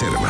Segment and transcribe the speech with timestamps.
[0.00, 0.29] Reserva.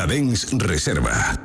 [0.00, 1.39] 40 Dens Reserva.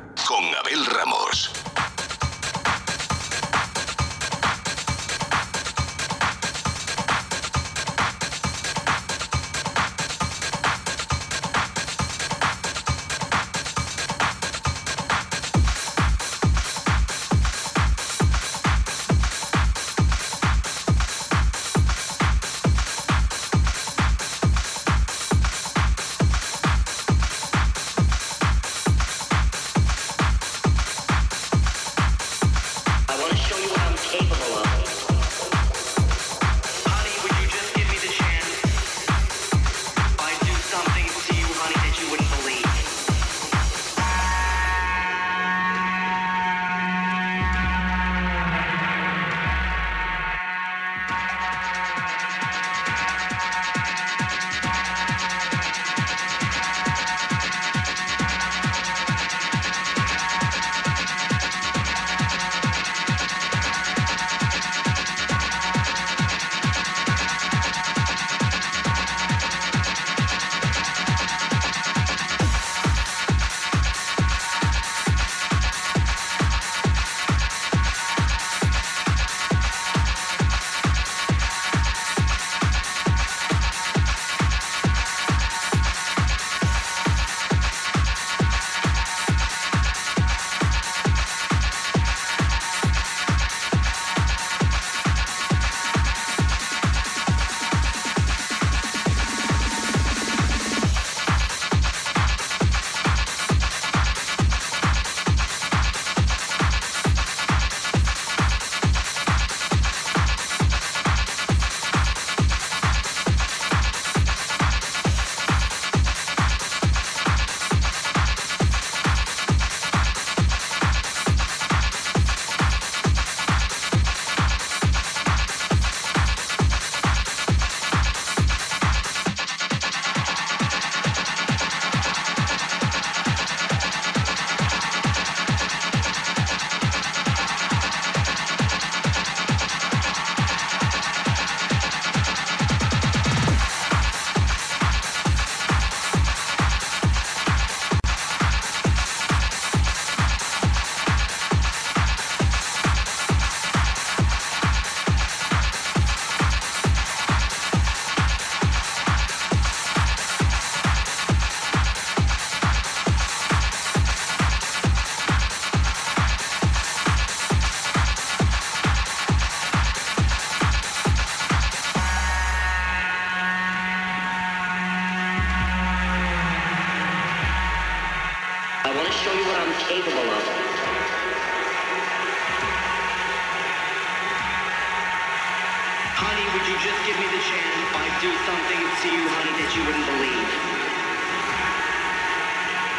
[186.66, 190.02] you just give me the chance, I'd do something to you, honey, that you wouldn't
[190.02, 190.50] believe.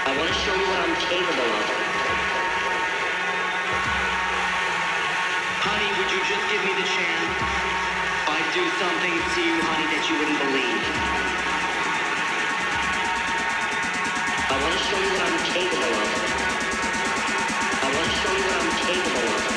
[0.08, 1.68] I want to show you what I'm capable of.
[5.68, 7.36] Honey, would you just give me the chance?
[8.32, 10.84] I'd do something to you, honey, that you wouldn't believe.
[14.48, 16.12] I want to show you what I'm capable of.
[17.84, 19.57] I want to show you what I'm capable of.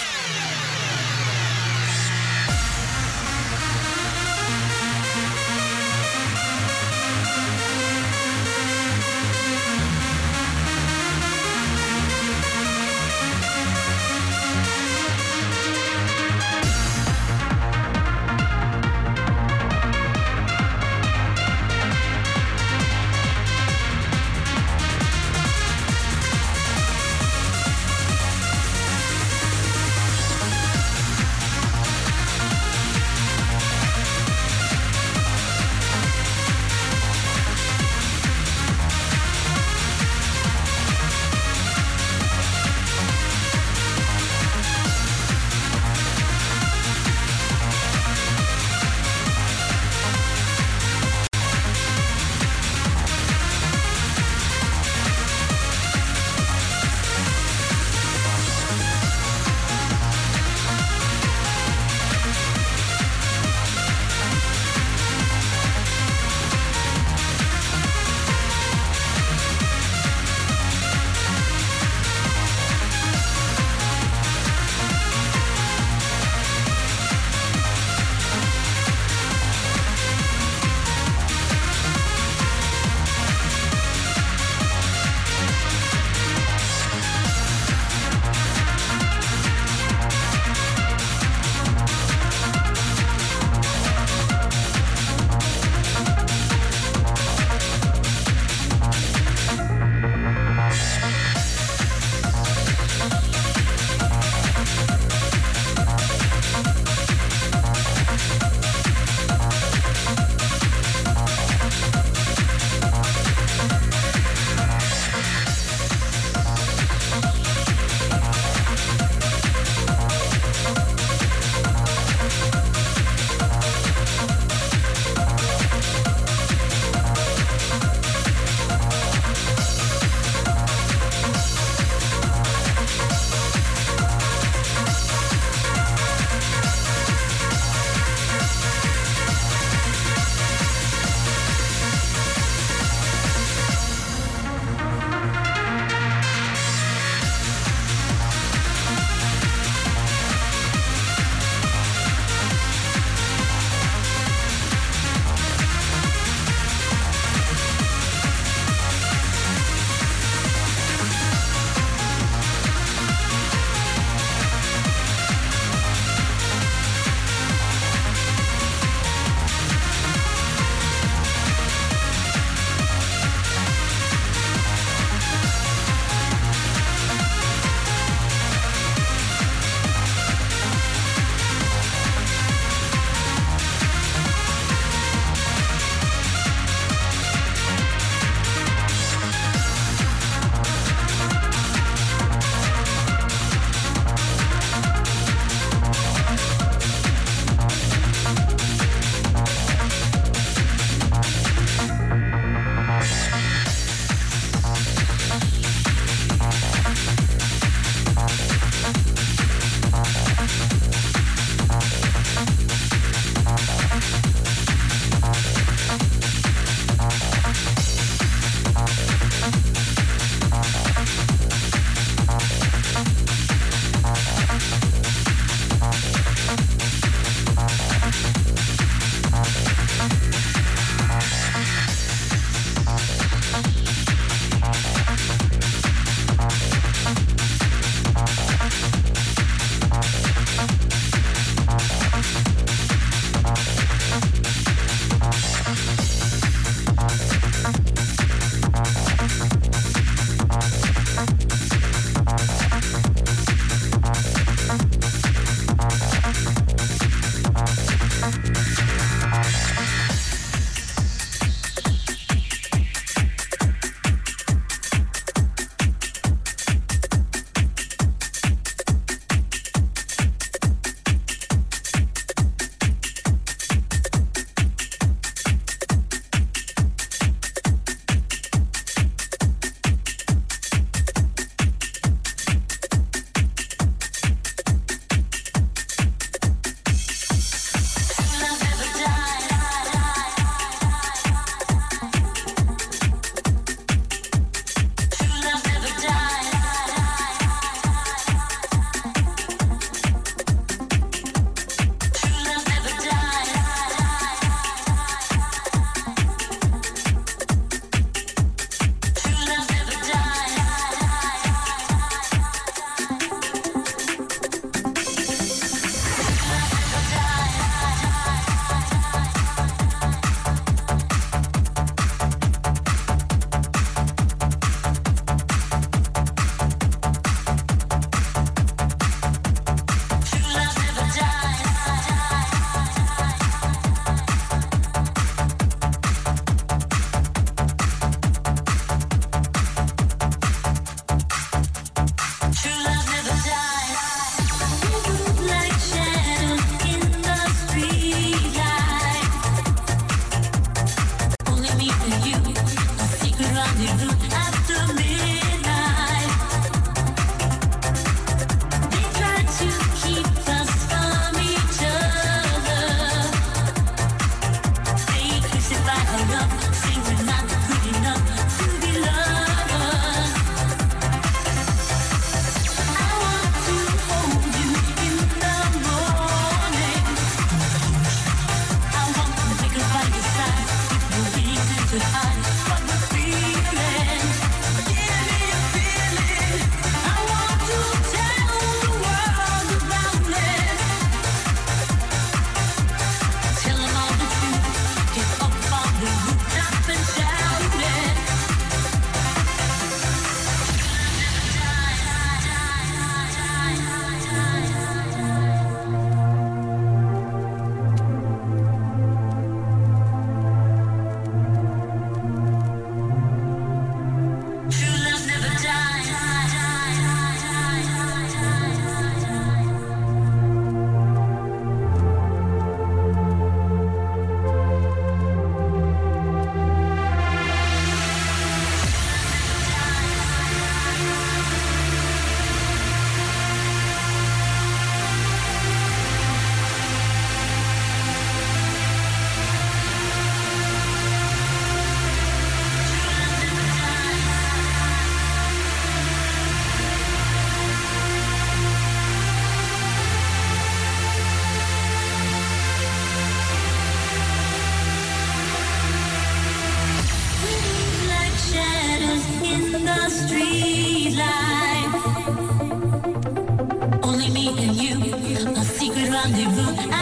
[466.33, 467.00] live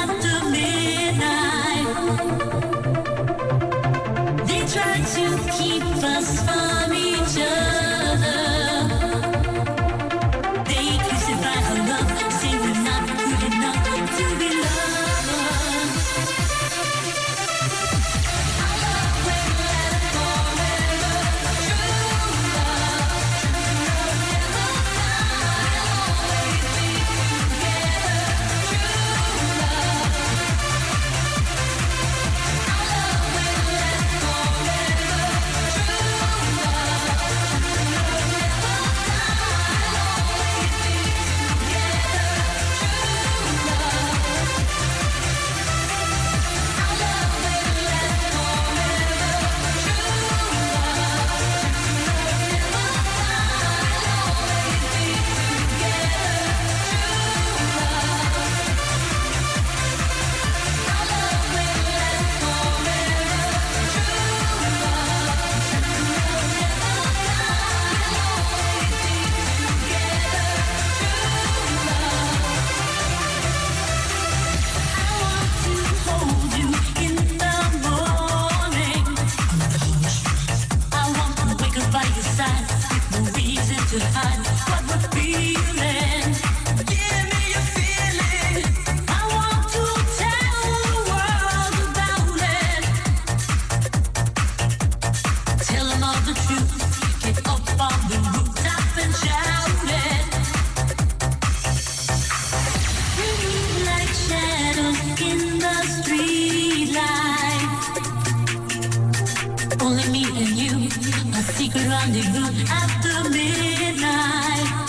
[109.90, 110.88] only me and you.
[111.34, 114.89] A secret rendezvous after midnight.